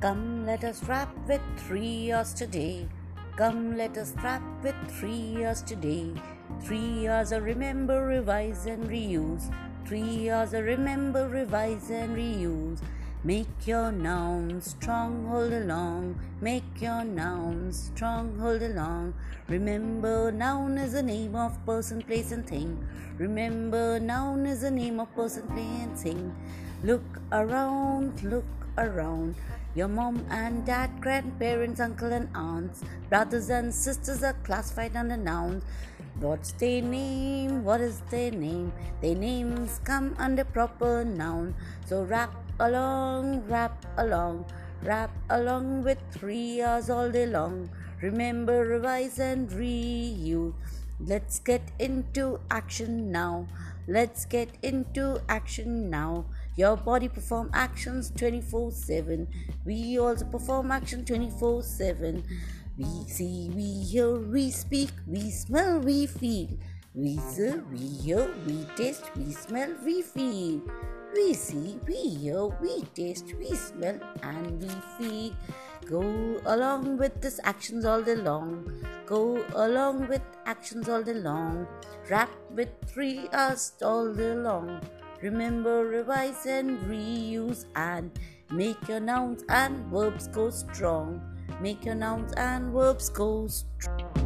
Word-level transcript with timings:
Come, 0.00 0.46
let 0.46 0.64
us 0.64 0.82
rap 0.84 1.14
with 1.28 1.42
three 1.58 2.08
years 2.08 2.32
today. 2.32 2.88
Come, 3.36 3.76
let 3.76 3.98
us 3.98 4.14
rap 4.24 4.40
with 4.62 4.74
three 4.88 5.12
years 5.36 5.60
today. 5.60 6.14
Three 6.62 7.04
years 7.04 7.32
of 7.32 7.44
remember, 7.44 8.06
revise, 8.06 8.64
and 8.64 8.88
reuse. 8.88 9.52
Three 9.84 10.00
years 10.00 10.54
of 10.54 10.64
remember, 10.64 11.28
revise, 11.28 11.90
and 11.90 12.16
reuse. 12.16 12.80
Make 13.22 13.66
your 13.66 13.92
nouns 13.92 14.70
strong, 14.70 15.26
hold 15.26 15.52
along. 15.52 16.18
Make 16.40 16.80
your 16.80 17.04
nouns 17.04 17.90
strong, 17.92 18.38
hold 18.38 18.62
along. 18.62 19.12
Remember, 19.46 20.32
noun 20.32 20.78
is 20.78 20.94
the 20.94 21.02
name 21.02 21.36
of 21.36 21.54
person, 21.66 22.00
place, 22.00 22.32
and 22.32 22.46
thing. 22.46 22.82
Remember, 23.18 24.00
noun 24.00 24.46
is 24.46 24.62
the 24.62 24.70
name 24.70 25.00
of 25.00 25.14
person, 25.14 25.46
place, 25.48 25.82
and 25.82 25.98
thing. 25.98 26.34
Look 26.82 27.20
around, 27.30 28.22
look 28.22 28.46
around. 28.78 29.34
Your 29.74 29.88
mom 29.88 30.24
and 30.30 30.64
dad, 30.64 31.02
grandparents, 31.02 31.78
uncle 31.78 32.14
and 32.14 32.34
aunts, 32.34 32.82
brothers 33.10 33.50
and 33.50 33.74
sisters 33.74 34.22
are 34.22 34.36
classified 34.44 34.96
under 34.96 35.18
nouns. 35.18 35.62
What's 36.20 36.52
their 36.52 36.82
name? 36.82 37.64
What 37.64 37.80
is 37.80 38.02
their 38.10 38.30
name? 38.30 38.74
Their 39.00 39.14
names 39.14 39.80
come 39.84 40.14
under 40.18 40.44
proper 40.44 41.02
noun. 41.02 41.54
So 41.86 42.02
rap 42.02 42.34
along, 42.58 43.46
rap 43.48 43.86
along, 43.96 44.44
rap 44.82 45.10
along 45.30 45.82
with 45.82 45.96
three 46.10 46.60
years 46.60 46.90
all 46.90 47.10
day 47.10 47.24
long. 47.24 47.70
Remember, 48.02 48.66
revise 48.66 49.18
and 49.18 49.48
reuse. 49.48 50.52
Let's 51.00 51.38
get 51.38 51.62
into 51.78 52.40
action 52.50 53.10
now. 53.10 53.46
Let's 53.88 54.26
get 54.26 54.50
into 54.62 55.22
action 55.26 55.88
now. 55.88 56.26
Your 56.54 56.76
body 56.76 57.08
perform 57.08 57.48
actions 57.54 58.10
24/7. 58.10 59.26
We 59.64 59.98
also 59.98 60.26
perform 60.26 60.70
action 60.70 61.06
24/7. 61.06 62.22
We 62.78 63.08
see, 63.08 63.50
we 63.54 63.84
hear, 63.84 64.16
we 64.16 64.50
speak, 64.50 64.90
we 65.06 65.30
smell, 65.30 65.80
we 65.80 66.06
feel. 66.06 66.48
We 66.94 67.18
see, 67.18 67.52
we 67.70 67.78
hear, 67.78 68.30
we 68.46 68.64
taste, 68.76 69.10
we 69.16 69.32
smell, 69.32 69.74
we 69.84 70.02
feel. 70.02 70.62
We 71.14 71.34
see, 71.34 71.78
we 71.86 71.96
hear, 71.96 72.46
we 72.46 72.82
taste, 72.94 73.34
we 73.38 73.54
smell, 73.54 73.98
and 74.22 74.62
we 74.62 74.70
feel. 74.96 75.32
Go 75.86 76.40
along 76.46 76.96
with 76.98 77.20
these 77.20 77.40
actions 77.44 77.84
all 77.84 78.02
day 78.02 78.14
long. 78.14 78.64
Go 79.06 79.44
along 79.54 80.08
with 80.08 80.22
actions 80.46 80.88
all 80.88 81.02
day 81.02 81.14
long. 81.14 81.66
Rap 82.08 82.30
with 82.50 82.70
three 82.86 83.28
us 83.32 83.72
all 83.82 84.14
day 84.14 84.34
long. 84.34 84.80
Remember, 85.20 85.84
revise 85.84 86.46
and 86.46 86.78
reuse 86.88 87.66
and 87.74 88.10
make 88.50 88.88
your 88.88 89.00
nouns 89.00 89.44
and 89.48 89.84
verbs 89.92 90.28
go 90.28 90.48
strong. 90.50 91.20
Make 91.60 91.84
your 91.84 91.94
nouns 91.94 92.32
and 92.34 92.72
verbs 92.72 93.08
go 93.08 93.46
strong. 93.48 94.19